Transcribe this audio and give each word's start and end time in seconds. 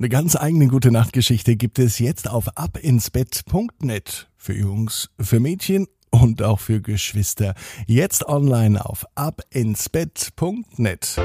Eine 0.00 0.10
ganz 0.10 0.36
eigene 0.36 0.68
gute 0.68 0.92
Nachtgeschichte 0.92 1.56
gibt 1.56 1.80
es 1.80 1.98
jetzt 1.98 2.30
auf 2.30 2.56
abinsbett.net. 2.56 4.28
Für 4.36 4.52
Jungs, 4.52 5.10
für 5.18 5.40
Mädchen 5.40 5.88
und 6.10 6.40
auch 6.40 6.60
für 6.60 6.80
Geschwister. 6.80 7.56
Jetzt 7.88 8.28
online 8.28 8.86
auf 8.86 9.04
abinsbett.net. 9.16 11.16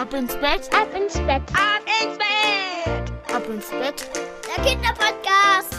Ab 0.00 0.14
ins 0.14 0.32
Bett, 0.36 0.70
ab 0.72 0.88
ins 0.98 1.18
Bett, 1.18 1.42
ab 1.52 1.82
ins 2.00 2.16
Bett, 2.16 3.12
ab 3.30 3.46
ins 3.46 3.68
Bett. 3.68 4.08
Der 4.56 4.64
Kinderpodcast. 4.64 5.76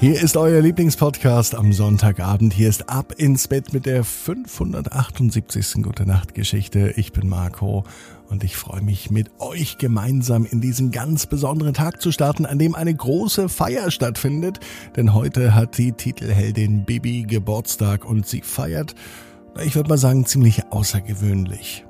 Hier 0.00 0.22
ist 0.22 0.36
euer 0.36 0.60
Lieblingspodcast 0.60 1.56
am 1.56 1.72
Sonntagabend. 1.72 2.52
Hier 2.54 2.68
ist 2.68 2.88
Ab 2.88 3.14
ins 3.16 3.48
Bett 3.48 3.72
mit 3.72 3.84
der 3.84 4.04
578. 4.04 5.82
Gute 5.82 6.06
Nacht 6.06 6.36
Geschichte. 6.36 6.94
Ich 6.94 7.10
bin 7.10 7.28
Marco 7.28 7.82
und 8.28 8.44
ich 8.44 8.56
freue 8.56 8.80
mich 8.80 9.10
mit 9.10 9.28
euch 9.40 9.76
gemeinsam 9.76 10.46
in 10.46 10.60
diesen 10.60 10.92
ganz 10.92 11.26
besonderen 11.26 11.74
Tag 11.74 12.00
zu 12.00 12.12
starten, 12.12 12.46
an 12.46 12.60
dem 12.60 12.76
eine 12.76 12.94
große 12.94 13.48
Feier 13.48 13.90
stattfindet. 13.90 14.60
Denn 14.94 15.14
heute 15.14 15.56
hat 15.56 15.76
die 15.78 15.90
Titelheldin 15.90 16.84
Bibi 16.84 17.24
Geburtstag 17.24 18.04
und 18.04 18.24
sie 18.24 18.42
feiert, 18.42 18.94
ich 19.64 19.74
würde 19.74 19.88
mal 19.88 19.98
sagen, 19.98 20.26
ziemlich 20.26 20.62
außergewöhnlich. 20.70 21.84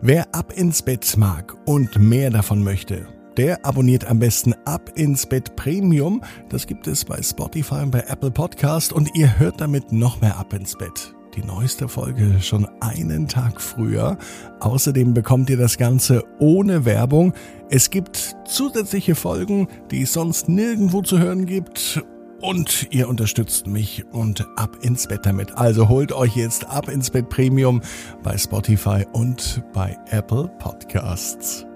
Wer 0.00 0.32
Ab 0.32 0.52
ins 0.52 0.82
Bett 0.82 1.16
mag 1.16 1.56
und 1.64 1.98
mehr 1.98 2.30
davon 2.30 2.62
möchte, 2.62 3.08
der 3.36 3.64
abonniert 3.64 4.06
am 4.06 4.18
besten 4.18 4.54
Ab 4.64 4.90
ins 4.94 5.26
Bett 5.26 5.56
Premium. 5.56 6.22
Das 6.48 6.66
gibt 6.66 6.86
es 6.86 7.04
bei 7.04 7.20
Spotify 7.22 7.82
und 7.82 7.90
bei 7.90 8.04
Apple 8.08 8.30
Podcast 8.30 8.92
und 8.92 9.14
ihr 9.14 9.38
hört 9.38 9.60
damit 9.60 9.92
noch 9.92 10.20
mehr 10.20 10.38
Ab 10.38 10.52
ins 10.52 10.76
Bett. 10.76 11.14
Die 11.36 11.44
neueste 11.44 11.86
Folge 11.86 12.40
schon 12.40 12.66
einen 12.80 13.28
Tag 13.28 13.60
früher. 13.60 14.16
Außerdem 14.60 15.12
bekommt 15.12 15.50
ihr 15.50 15.58
das 15.58 15.76
Ganze 15.76 16.24
ohne 16.38 16.86
Werbung. 16.86 17.34
Es 17.68 17.90
gibt 17.90 18.36
zusätzliche 18.46 19.14
Folgen, 19.14 19.68
die 19.90 20.02
es 20.02 20.14
sonst 20.14 20.48
nirgendwo 20.48 21.02
zu 21.02 21.18
hören 21.18 21.44
gibt. 21.44 22.02
Und 22.40 22.88
ihr 22.90 23.08
unterstützt 23.08 23.66
mich 23.66 24.04
und 24.12 24.46
ab 24.56 24.78
ins 24.82 25.08
Bett 25.08 25.26
damit. 25.26 25.56
Also 25.58 25.88
holt 25.88 26.12
euch 26.12 26.36
jetzt 26.36 26.66
ab 26.66 26.88
ins 26.88 27.10
Bett 27.10 27.28
Premium 27.28 27.82
bei 28.22 28.38
Spotify 28.38 29.04
und 29.12 29.62
bei 29.74 29.96
Apple 30.10 30.50
Podcasts. 30.58 31.66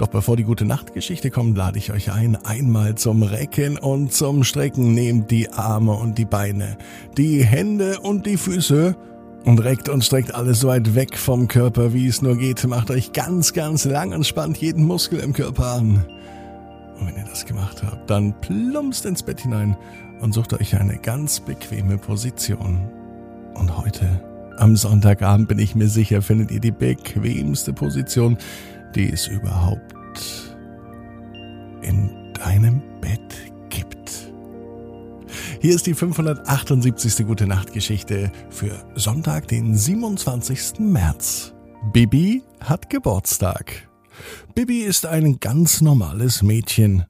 Doch 0.00 0.08
bevor 0.08 0.34
die 0.34 0.44
gute 0.44 0.64
Nachtgeschichte 0.64 1.30
kommt, 1.30 1.58
lade 1.58 1.76
ich 1.76 1.92
euch 1.92 2.10
ein, 2.10 2.34
einmal 2.34 2.94
zum 2.94 3.22
Recken 3.22 3.76
und 3.76 4.14
zum 4.14 4.44
Strecken. 4.44 4.94
Nehmt 4.94 5.30
die 5.30 5.50
Arme 5.50 5.92
und 5.92 6.16
die 6.16 6.24
Beine, 6.24 6.78
die 7.18 7.44
Hände 7.44 8.00
und 8.00 8.24
die 8.24 8.38
Füße 8.38 8.96
und 9.44 9.58
reckt 9.58 9.90
und 9.90 10.02
streckt 10.02 10.34
alles 10.34 10.60
so 10.60 10.68
weit 10.68 10.94
weg 10.94 11.18
vom 11.18 11.48
Körper, 11.48 11.92
wie 11.92 12.06
es 12.06 12.22
nur 12.22 12.38
geht. 12.38 12.66
Macht 12.66 12.90
euch 12.90 13.12
ganz, 13.12 13.52
ganz 13.52 13.84
lang 13.84 14.14
und 14.14 14.26
spannt 14.26 14.56
jeden 14.56 14.86
Muskel 14.86 15.20
im 15.20 15.34
Körper 15.34 15.66
an. 15.72 16.06
Und 16.98 17.06
wenn 17.06 17.16
ihr 17.16 17.28
das 17.28 17.44
gemacht 17.44 17.82
habt, 17.82 18.08
dann 18.08 18.32
plumpst 18.40 19.04
ins 19.04 19.22
Bett 19.22 19.40
hinein 19.40 19.76
und 20.22 20.32
sucht 20.32 20.54
euch 20.54 20.80
eine 20.80 20.96
ganz 20.96 21.40
bequeme 21.40 21.98
Position. 21.98 22.88
Und 23.52 23.76
heute, 23.76 24.24
am 24.56 24.76
Sonntagabend, 24.76 25.48
bin 25.48 25.58
ich 25.58 25.74
mir 25.74 25.88
sicher, 25.88 26.22
findet 26.22 26.50
ihr 26.52 26.60
die 26.60 26.70
bequemste 26.70 27.74
Position, 27.74 28.38
die 28.94 29.10
es 29.10 29.26
überhaupt 29.26 29.94
in 31.82 32.32
deinem 32.34 32.82
Bett 33.00 33.52
gibt. 33.68 34.32
Hier 35.60 35.74
ist 35.74 35.86
die 35.86 35.94
578. 35.94 37.26
Gute 37.26 37.46
Nacht 37.46 37.72
Geschichte 37.72 38.32
für 38.50 38.84
Sonntag, 38.94 39.48
den 39.48 39.76
27. 39.76 40.78
März. 40.80 41.54
Bibi 41.92 42.42
hat 42.60 42.90
Geburtstag. 42.90 43.88
Bibi 44.54 44.80
ist 44.80 45.06
ein 45.06 45.40
ganz 45.40 45.80
normales 45.80 46.42
Mädchen. 46.42 47.04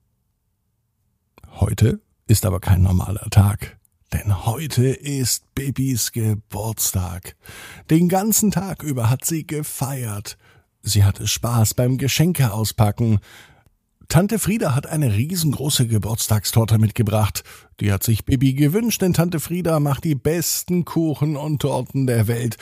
Heute 1.54 2.00
ist 2.26 2.46
aber 2.46 2.60
kein 2.60 2.82
normaler 2.82 3.28
Tag. 3.30 3.78
Denn 4.12 4.44
heute 4.44 4.88
ist 4.88 5.54
Bibis 5.54 6.10
Geburtstag. 6.10 7.36
Den 7.90 8.08
ganzen 8.08 8.50
Tag 8.50 8.82
über 8.82 9.08
hat 9.08 9.24
sie 9.24 9.46
gefeiert. 9.46 10.36
Sie 10.82 11.04
hatte 11.04 11.26
Spaß 11.26 11.74
beim 11.74 11.98
Geschenke 11.98 12.52
auspacken. 12.52 13.20
Tante 14.08 14.38
Frieda 14.38 14.74
hat 14.74 14.86
eine 14.86 15.14
riesengroße 15.14 15.86
Geburtstagstorte 15.86 16.78
mitgebracht. 16.78 17.44
Die 17.80 17.92
hat 17.92 18.02
sich 18.02 18.24
Bibi 18.24 18.54
gewünscht, 18.54 19.02
denn 19.02 19.12
Tante 19.12 19.40
Frieda 19.40 19.78
macht 19.78 20.04
die 20.04 20.16
besten 20.16 20.84
Kuchen 20.84 21.36
und 21.36 21.62
Torten 21.62 22.06
der 22.06 22.26
Welt. 22.26 22.56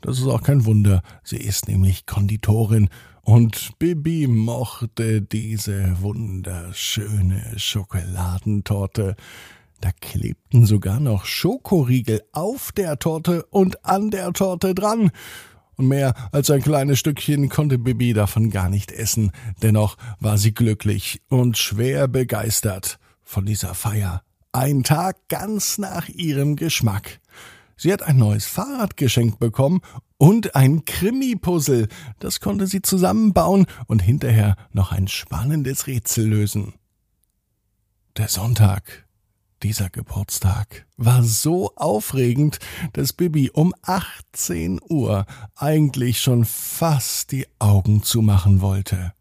Das 0.00 0.18
ist 0.18 0.26
auch 0.26 0.42
kein 0.42 0.66
Wunder, 0.66 1.02
sie 1.22 1.38
ist 1.38 1.66
nämlich 1.66 2.04
Konditorin 2.04 2.90
und 3.22 3.78
Bibi 3.78 4.26
mochte 4.26 5.22
diese 5.22 5.96
wunderschöne 6.02 7.54
Schokoladentorte. 7.56 9.16
Da 9.80 9.92
klebten 9.92 10.66
sogar 10.66 11.00
noch 11.00 11.24
Schokoriegel 11.24 12.22
auf 12.32 12.70
der 12.72 12.98
Torte 12.98 13.46
und 13.46 13.86
an 13.86 14.10
der 14.10 14.34
Torte 14.34 14.74
dran 14.74 15.10
und 15.76 15.88
mehr 15.88 16.14
als 16.32 16.50
ein 16.50 16.62
kleines 16.62 16.98
Stückchen 16.98 17.48
konnte 17.48 17.78
Bibi 17.78 18.12
davon 18.12 18.50
gar 18.50 18.68
nicht 18.68 18.92
essen. 18.92 19.32
Dennoch 19.62 19.96
war 20.20 20.38
sie 20.38 20.54
glücklich 20.54 21.20
und 21.28 21.58
schwer 21.58 22.08
begeistert 22.08 22.98
von 23.22 23.46
dieser 23.46 23.74
Feier. 23.74 24.22
Ein 24.52 24.84
Tag 24.84 25.16
ganz 25.28 25.78
nach 25.78 26.08
ihrem 26.08 26.56
Geschmack. 26.56 27.20
Sie 27.76 27.92
hat 27.92 28.02
ein 28.02 28.16
neues 28.16 28.46
Fahrrad 28.46 28.96
geschenkt 28.96 29.38
bekommen 29.40 29.80
und 30.16 30.54
ein 30.54 30.84
Krimi-Puzzle. 30.84 31.88
Das 32.20 32.40
konnte 32.40 32.66
sie 32.66 32.82
zusammenbauen 32.82 33.66
und 33.86 34.00
hinterher 34.00 34.56
noch 34.72 34.92
ein 34.92 35.08
spannendes 35.08 35.86
Rätsel 35.86 36.26
lösen. 36.26 36.74
Der 38.16 38.28
Sonntag 38.28 39.03
dieser 39.62 39.90
Geburtstag 39.90 40.86
war 40.96 41.22
so 41.22 41.72
aufregend, 41.76 42.58
dass 42.92 43.12
Bibi 43.12 43.50
um 43.50 43.74
18 43.82 44.80
Uhr 44.88 45.26
eigentlich 45.54 46.20
schon 46.20 46.44
fast 46.44 47.32
die 47.32 47.46
Augen 47.58 48.02
zumachen 48.02 48.60
wollte. 48.60 49.12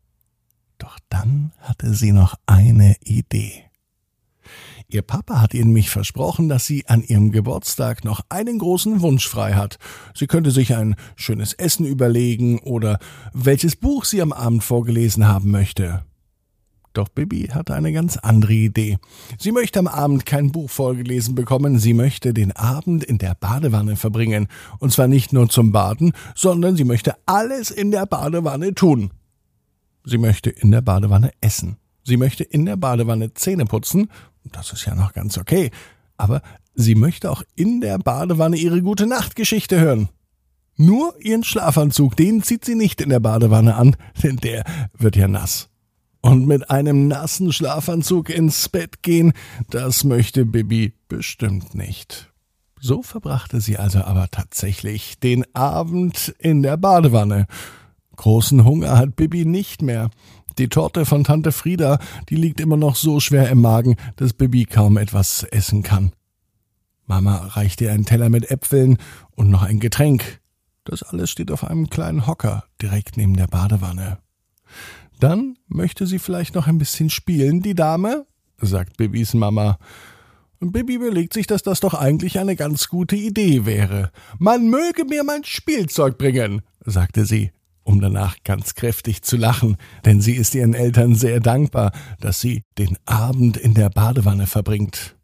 Doch 0.78 1.00
dann 1.10 1.54
hatte 1.60 1.94
sie 1.94 2.12
noch 2.12 2.36
eine 2.46 2.96
Idee. 3.04 3.64
Ihr 4.88 5.02
Papa 5.02 5.42
hat 5.42 5.54
ihr 5.54 5.66
nämlich 5.66 5.90
versprochen, 5.90 6.50
dass 6.50 6.66
sie 6.66 6.86
an 6.88 7.02
ihrem 7.02 7.32
Geburtstag 7.32 8.04
noch 8.04 8.22
einen 8.30 8.60
großen 8.60 9.02
Wunsch 9.02 9.28
frei 9.28 9.54
hat. 9.54 9.80
Sie 10.14 10.28
könnte 10.28 10.52
sich 10.52 10.76
ein 10.76 10.96
schönes 11.16 11.54
Essen 11.54 11.86
überlegen 11.86 12.60
oder 12.60 13.00
welches 13.34 13.76
Buch 13.76 14.06
sie 14.06 14.22
am 14.22 14.34
Abend 14.34 14.64
vorgelesen 14.64 15.28
haben 15.28 15.50
möchte. 15.50 16.04
Doch 16.94 17.10
Bibi 17.10 17.48
hatte 17.48 17.74
eine 17.74 17.92
ganz 17.92 18.18
andere 18.18 18.54
Idee. 18.54 19.00
Sie 19.40 19.52
möchte 19.52 19.80
am 19.80 19.88
Abend 19.88 20.28
kein 20.28 20.52
Buch 20.52 20.70
vorgelesen 20.70 21.34
bekommen, 21.34 21.80
sie 21.80 21.96
möchte 21.96 22.34
den 22.34 22.52
Abend 22.52 23.04
in 23.04 23.18
der 23.18 23.34
Badewanne 23.34 23.96
verbringen. 23.96 24.48
Und 24.78 24.94
zwar 24.94 25.08
nicht 25.08 25.34
nur 25.34 25.50
zum 25.50 25.72
Baden, 25.72 26.14
sondern 26.36 26.76
sie 26.76 26.84
möchte 26.84 27.16
alles 27.26 27.72
in 27.72 27.90
der 27.90 28.06
Badewanne 28.06 28.76
tun. 28.76 29.12
Sie 30.06 30.20
möchte 30.20 30.52
in 30.52 30.70
der 30.70 30.82
Badewanne 30.82 31.32
essen. 31.42 31.78
Sie 32.04 32.18
möchte 32.18 32.44
in 32.44 32.66
der 32.66 32.76
Badewanne 32.76 33.34
Zähne 33.34 33.66
putzen. 33.66 34.10
Das 34.52 34.72
ist 34.72 34.86
ja 34.86 34.94
noch 34.94 35.14
ganz 35.14 35.38
okay. 35.38 35.72
Aber 36.18 36.42
sie 36.76 36.96
möchte 36.96 37.32
auch 37.32 37.42
in 37.56 37.82
der 37.82 37.98
Badewanne 37.98 38.58
ihre 38.58 38.82
gute 38.84 39.08
Nachtgeschichte 39.08 39.80
hören. 39.80 40.10
Nur 40.76 41.16
ihren 41.20 41.44
Schlafanzug, 41.44 42.16
den 42.18 42.44
zieht 42.44 42.66
sie 42.66 42.76
nicht 42.76 43.02
in 43.02 43.10
der 43.10 43.20
Badewanne 43.20 43.76
an, 43.76 43.96
denn 44.22 44.38
der 44.38 44.64
wird 44.98 45.16
ja 45.16 45.28
nass. 45.28 45.70
Und 46.26 46.48
mit 46.48 46.70
einem 46.70 47.10
nassen 47.10 47.52
Schlafanzug 47.52 48.30
ins 48.30 48.70
Bett 48.70 49.04
gehen, 49.04 49.34
das 49.70 50.06
möchte 50.06 50.46
Bibi 50.46 50.94
bestimmt 51.10 51.76
nicht. 51.76 52.32
So 52.80 53.04
verbrachte 53.04 53.60
sie 53.60 53.78
also 53.78 54.00
aber 54.00 54.30
tatsächlich 54.32 55.20
den 55.20 55.44
Abend 55.54 56.34
in 56.40 56.64
der 56.64 56.78
Badewanne. 56.78 57.46
Großen 58.16 58.64
Hunger 58.64 58.98
hat 58.98 59.18
Bibi 59.18 59.44
nicht 59.44 59.82
mehr. 59.82 60.12
Die 60.58 60.70
Torte 60.70 61.04
von 61.04 61.26
Tante 61.26 61.52
Frieda, 61.52 62.00
die 62.30 62.36
liegt 62.36 62.62
immer 62.62 62.78
noch 62.78 62.96
so 62.96 63.20
schwer 63.20 63.50
im 63.50 63.60
Magen, 63.60 63.98
dass 64.16 64.32
Bibi 64.32 64.64
kaum 64.64 64.96
etwas 64.96 65.44
essen 65.44 65.84
kann. 65.84 66.14
Mama 67.06 67.48
reicht 67.48 67.82
ihr 67.82 67.92
einen 67.92 68.06
Teller 68.06 68.30
mit 68.30 68.50
Äpfeln 68.50 68.98
und 69.32 69.50
noch 69.50 69.64
ein 69.64 69.82
Getränk. 69.82 70.40
Das 70.86 71.04
alles 71.04 71.30
steht 71.30 71.52
auf 71.52 71.66
einem 71.66 71.90
kleinen 71.90 72.28
Hocker 72.28 72.64
direkt 72.82 73.18
neben 73.18 73.36
der 73.36 73.48
Badewanne. 73.48 74.20
Dann 75.20 75.58
möchte 75.68 76.06
sie 76.08 76.20
vielleicht 76.20 76.56
noch 76.56 76.68
ein 76.68 76.78
bisschen 76.78 77.10
spielen, 77.10 77.62
die 77.62 77.76
Dame, 77.76 78.26
sagt 78.60 78.98
Bibis 78.98 79.34
Mama. 79.34 79.78
Und 80.60 80.72
Bibi 80.72 80.94
überlegt 80.96 81.34
sich, 81.34 81.46
dass 81.46 81.64
das 81.64 81.82
doch 81.82 81.94
eigentlich 81.94 82.40
eine 82.40 82.56
ganz 82.56 82.88
gute 82.88 83.16
Idee 83.16 83.66
wäre. 83.66 84.12
Man 84.40 84.70
möge 84.70 85.04
mir 85.04 85.24
mein 85.24 85.44
Spielzeug 85.44 86.18
bringen, 86.18 86.62
sagte 86.86 87.26
sie, 87.26 87.52
um 87.84 88.00
danach 88.00 88.38
ganz 88.44 88.76
kräftig 88.76 89.24
zu 89.24 89.36
lachen, 89.36 89.76
denn 90.06 90.22
sie 90.22 90.36
ist 90.36 90.56
ihren 90.56 90.74
Eltern 90.74 91.16
sehr 91.16 91.42
dankbar, 91.42 91.92
dass 92.22 92.40
sie 92.40 92.64
den 92.78 92.98
Abend 93.06 93.58
in 93.58 93.74
der 93.74 93.90
Badewanne 93.90 94.48
verbringt. 94.48 95.18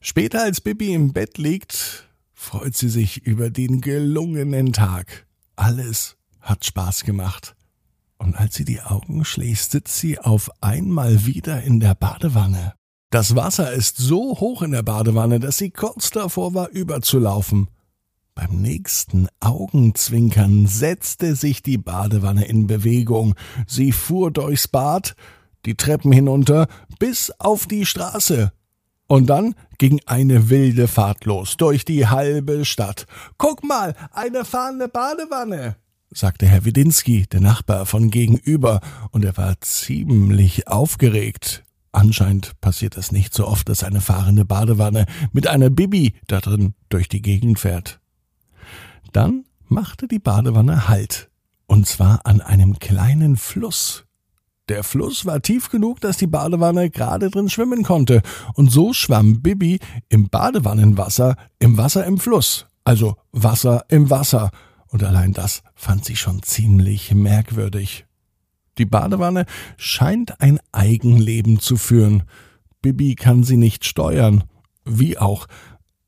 Später, 0.00 0.42
als 0.42 0.60
Bibi 0.60 0.92
im 0.92 1.12
Bett 1.12 1.38
liegt, 1.38 2.08
freut 2.34 2.76
sie 2.76 2.88
sich 2.88 3.24
über 3.24 3.50
den 3.50 3.80
gelungenen 3.80 4.72
Tag. 4.72 5.26
Alles 5.54 6.16
hat 6.40 6.64
Spaß 6.64 7.04
gemacht. 7.04 7.54
Und 8.22 8.36
als 8.36 8.54
sie 8.54 8.64
die 8.64 8.80
Augen 8.80 9.24
schließt, 9.24 9.72
sitzt 9.72 9.96
sie 9.98 10.18
auf 10.18 10.50
einmal 10.60 11.26
wieder 11.26 11.62
in 11.62 11.80
der 11.80 11.94
Badewanne. 11.94 12.74
Das 13.10 13.36
Wasser 13.36 13.72
ist 13.72 13.98
so 13.98 14.40
hoch 14.40 14.62
in 14.62 14.70
der 14.70 14.82
Badewanne, 14.82 15.40
dass 15.40 15.58
sie 15.58 15.70
kurz 15.70 16.10
davor 16.10 16.54
war, 16.54 16.70
überzulaufen. 16.70 17.68
Beim 18.34 18.62
nächsten 18.62 19.28
Augenzwinkern 19.40 20.66
setzte 20.66 21.34
sich 21.34 21.62
die 21.62 21.76
Badewanne 21.76 22.46
in 22.46 22.66
Bewegung. 22.66 23.34
Sie 23.66 23.92
fuhr 23.92 24.30
durchs 24.30 24.68
Bad, 24.68 25.14
die 25.66 25.74
Treppen 25.74 26.12
hinunter, 26.12 26.68
bis 26.98 27.30
auf 27.38 27.66
die 27.66 27.84
Straße. 27.84 28.52
Und 29.08 29.26
dann 29.26 29.54
ging 29.76 30.00
eine 30.06 30.48
wilde 30.48 30.88
Fahrt 30.88 31.26
los 31.26 31.58
durch 31.58 31.84
die 31.84 32.06
halbe 32.06 32.64
Stadt. 32.64 33.06
Guck 33.36 33.62
mal, 33.62 33.94
eine 34.12 34.46
fahrende 34.46 34.88
Badewanne, 34.88 35.76
sagte 36.14 36.46
Herr 36.46 36.64
Widinski, 36.64 37.26
der 37.26 37.40
Nachbar 37.40 37.86
von 37.86 38.10
gegenüber, 38.10 38.80
und 39.10 39.24
er 39.24 39.36
war 39.36 39.60
ziemlich 39.60 40.68
aufgeregt. 40.68 41.64
Anscheinend 41.92 42.58
passiert 42.60 42.96
es 42.96 43.12
nicht 43.12 43.34
so 43.34 43.46
oft, 43.46 43.68
dass 43.68 43.84
eine 43.84 44.00
fahrende 44.00 44.44
Badewanne 44.44 45.06
mit 45.32 45.46
einer 45.46 45.70
Bibi 45.70 46.14
da 46.26 46.40
drin 46.40 46.74
durch 46.88 47.08
die 47.08 47.22
Gegend 47.22 47.58
fährt. 47.58 48.00
Dann 49.12 49.44
machte 49.68 50.08
die 50.08 50.18
Badewanne 50.18 50.88
Halt, 50.88 51.30
und 51.66 51.86
zwar 51.86 52.20
an 52.24 52.40
einem 52.40 52.78
kleinen 52.78 53.36
Fluss. 53.36 54.04
Der 54.68 54.84
Fluss 54.84 55.26
war 55.26 55.42
tief 55.42 55.70
genug, 55.70 56.00
dass 56.00 56.16
die 56.16 56.26
Badewanne 56.26 56.88
gerade 56.88 57.30
drin 57.30 57.50
schwimmen 57.50 57.82
konnte, 57.82 58.22
und 58.54 58.70
so 58.70 58.92
schwamm 58.92 59.42
Bibi 59.42 59.80
im 60.08 60.28
Badewannenwasser 60.28 61.36
im 61.58 61.76
Wasser 61.76 62.06
im 62.06 62.18
Fluss, 62.18 62.66
also 62.84 63.16
Wasser 63.32 63.84
im 63.88 64.08
Wasser, 64.08 64.50
und 64.92 65.02
allein 65.02 65.32
das 65.32 65.62
fand 65.74 66.04
sie 66.04 66.16
schon 66.16 66.42
ziemlich 66.42 67.14
merkwürdig. 67.14 68.04
Die 68.76 68.84
Badewanne 68.84 69.46
scheint 69.78 70.40
ein 70.40 70.60
Eigenleben 70.70 71.60
zu 71.60 71.76
führen. 71.76 72.24
Bibi 72.82 73.14
kann 73.14 73.42
sie 73.42 73.56
nicht 73.56 73.86
steuern. 73.86 74.44
Wie 74.84 75.16
auch. 75.16 75.46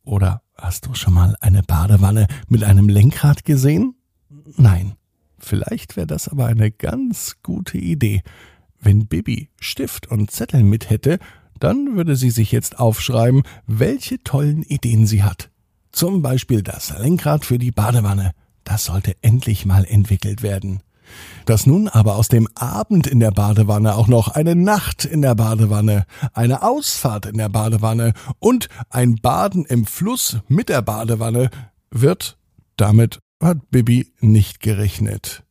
Oder 0.05 0.43
hast 0.57 0.87
du 0.87 0.95
schon 0.95 1.15
mal 1.15 1.35
eine 1.41 1.63
Badewanne 1.63 2.27
mit 2.49 2.63
einem 2.63 2.91
Lenkrad 2.91 3.45
gesehen? 3.45 3.95
Nein. 4.57 4.95
Vielleicht 5.39 5.97
wäre 5.97 6.07
das 6.07 6.29
aber 6.29 6.47
eine 6.47 6.71
ganz 6.71 7.37
gute 7.43 7.79
Idee. 7.79 8.23
Wenn 8.81 9.07
Bibi 9.07 9.51
Stift 9.61 10.07
und 10.07 10.31
Zettel 10.31 10.63
mit 10.63 10.91
hätte, 10.91 11.19
dann 11.59 11.97
würde 11.97 12.17
sie 12.17 12.31
sich 12.31 12.53
jetzt 12.53 12.79
aufschreiben, 12.79 13.43
welche 13.67 14.23
tollen 14.23 14.63
Ideen 14.63 15.07
sie 15.07 15.23
hat. 15.23 15.51
Zum 15.91 16.21
Beispiel 16.21 16.63
das 16.63 16.99
Lenkrad 16.99 17.47
für 17.47 17.59
die 17.59 17.71
Badewanne. 17.71 18.33
Das 18.65 18.85
sollte 18.87 19.17
endlich 19.23 19.67
mal 19.67 19.85
entwickelt 19.85 20.43
werden. 20.43 20.83
Dass 21.45 21.67
nun 21.67 21.89
aber 21.89 22.17
aus 22.17 22.29
dem 22.29 22.49
Abend 22.55 23.07
in 23.07 23.21
der 23.21 23.31
Badewanne 23.31 23.95
auch 23.95 24.09
noch 24.09 24.29
eine 24.29 24.55
Nacht 24.57 25.05
in 25.05 25.21
der 25.21 25.35
Badewanne, 25.35 26.07
eine 26.33 26.63
Ausfahrt 26.63 27.27
in 27.27 27.37
der 27.37 27.51
Badewanne 27.51 28.15
und 28.39 28.69
ein 28.89 29.17
Baden 29.17 29.67
im 29.67 29.85
Fluss 29.85 30.39
mit 30.49 30.71
der 30.71 30.81
Badewanne 30.81 31.51
wird, 31.91 32.39
damit 32.77 33.21
hat 33.41 33.71
Bibi 33.71 34.13
nicht 34.21 34.61
gerechnet. 34.61 35.45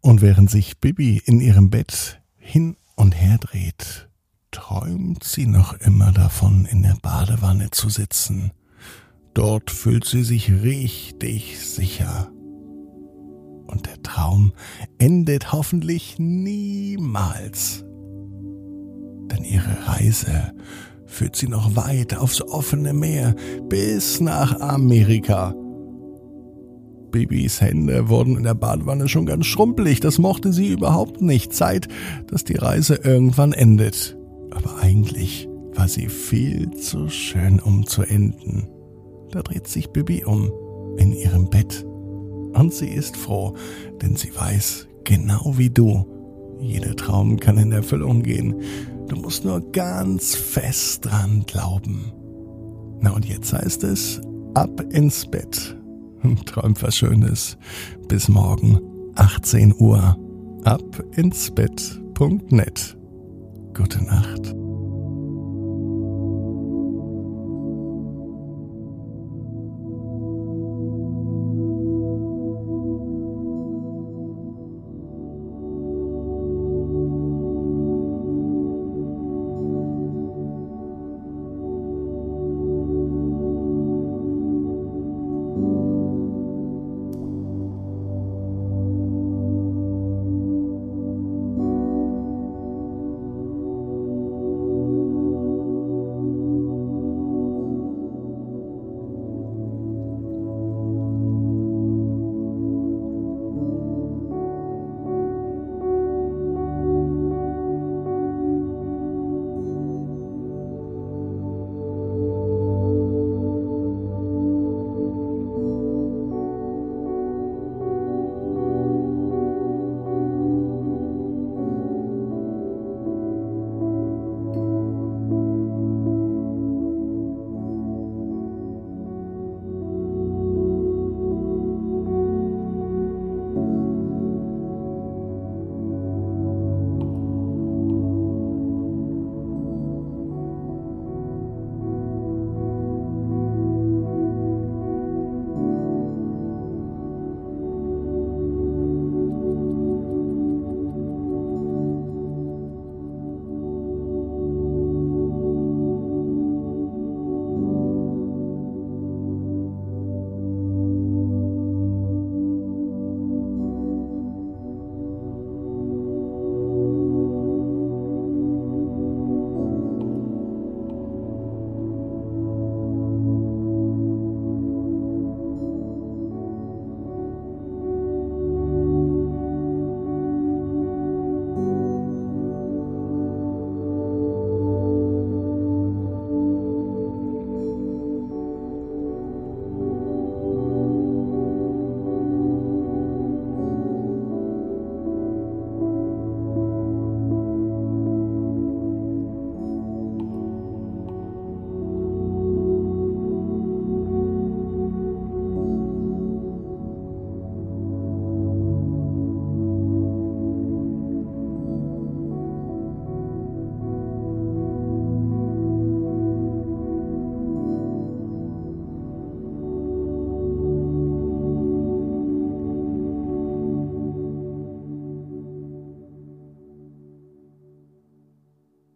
Und 0.00 0.20
während 0.20 0.50
sich 0.50 0.78
Bibi 0.78 1.22
in 1.24 1.40
ihrem 1.40 1.70
Bett 1.70 2.20
hin 2.36 2.76
und 2.94 3.12
her 3.12 3.38
dreht, 3.38 4.08
träumt 4.50 5.24
sie 5.24 5.46
noch 5.46 5.72
immer 5.74 6.12
davon, 6.12 6.66
in 6.66 6.82
der 6.82 6.96
Badewanne 7.00 7.70
zu 7.70 7.88
sitzen. 7.88 8.52
Dort 9.36 9.70
fühlt 9.70 10.06
sie 10.06 10.22
sich 10.22 10.50
richtig 10.62 11.60
sicher 11.60 12.32
und 13.66 13.84
der 13.84 14.02
Traum 14.02 14.54
endet 14.96 15.52
hoffentlich 15.52 16.18
niemals. 16.18 17.84
Denn 19.30 19.44
ihre 19.44 19.88
Reise 19.88 20.54
führt 21.04 21.36
sie 21.36 21.48
noch 21.48 21.76
weit 21.76 22.16
aufs 22.16 22.40
offene 22.40 22.94
Meer 22.94 23.34
bis 23.68 24.22
nach 24.22 24.58
Amerika. 24.58 25.54
Babys 27.10 27.60
Hände 27.60 28.08
wurden 28.08 28.38
in 28.38 28.44
der 28.44 28.54
Badewanne 28.54 29.06
schon 29.06 29.26
ganz 29.26 29.44
schrumpelig, 29.44 30.00
das 30.00 30.16
mochte 30.16 30.50
sie 30.54 30.68
überhaupt 30.68 31.20
nicht. 31.20 31.52
Zeit, 31.52 31.88
dass 32.28 32.44
die 32.44 32.56
Reise 32.56 33.00
irgendwann 33.04 33.52
endet. 33.52 34.16
Aber 34.50 34.78
eigentlich 34.80 35.46
war 35.74 35.88
sie 35.88 36.08
viel 36.08 36.70
zu 36.70 37.10
schön, 37.10 37.60
um 37.60 37.86
zu 37.86 38.00
enden. 38.00 38.68
Da 39.36 39.42
dreht 39.42 39.68
sich 39.68 39.90
Bibi 39.90 40.24
um 40.24 40.50
in 40.96 41.12
ihrem 41.12 41.50
Bett 41.50 41.84
und 42.54 42.72
sie 42.72 42.88
ist 42.88 43.18
froh, 43.18 43.52
denn 44.00 44.16
sie 44.16 44.34
weiß, 44.34 44.88
genau 45.04 45.58
wie 45.58 45.68
du, 45.68 46.06
jeder 46.58 46.96
Traum 46.96 47.38
kann 47.38 47.58
in 47.58 47.70
Erfüllung 47.70 48.22
gehen. 48.22 48.62
Du 49.08 49.16
musst 49.16 49.44
nur 49.44 49.60
ganz 49.72 50.34
fest 50.34 51.04
dran 51.04 51.44
glauben. 51.46 52.14
Na 53.00 53.10
und 53.10 53.26
jetzt 53.26 53.52
heißt 53.52 53.84
es, 53.84 54.22
ab 54.54 54.80
ins 54.90 55.26
Bett. 55.26 55.76
Träumt 56.46 56.82
was 56.82 56.96
Schönes. 56.96 57.58
Bis 58.08 58.30
morgen, 58.30 58.80
18 59.16 59.74
Uhr. 59.78 60.16
Ab 60.64 61.04
ins 61.14 61.50
Bett.net. 61.50 62.96
Gute 63.74 64.02
Nacht. 64.02 64.56